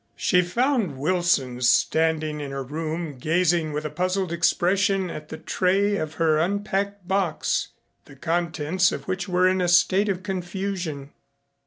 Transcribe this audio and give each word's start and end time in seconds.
She 0.15 0.41
found 0.41 0.97
Wilson 0.97 1.61
standing 1.61 2.39
in 2.39 2.49
her 2.49 2.63
room 2.63 3.19
gazing 3.19 3.71
with 3.71 3.85
a 3.85 3.91
puzzled 3.91 4.31
expression 4.31 5.11
at 5.11 5.29
the 5.29 5.37
tray 5.37 5.95
of 5.97 6.15
her 6.15 6.39
unpacked 6.39 7.07
box, 7.07 7.67
the 8.05 8.15
contents 8.15 8.91
of 8.91 9.07
which 9.07 9.29
were 9.29 9.47
in 9.47 9.61
a 9.61 9.67
state 9.67 10.09
of 10.09 10.23
confusion. 10.23 11.11